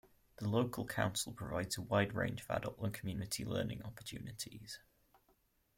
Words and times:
The 0.37 0.49
local 0.49 0.83
Council 0.87 1.31
provides 1.31 1.77
a 1.77 1.83
wide 1.83 2.15
range 2.15 2.41
of 2.41 2.49
adult 2.49 2.79
and 2.79 2.91
community 2.91 3.45
learning 3.45 3.83
opportunities. 3.83 4.79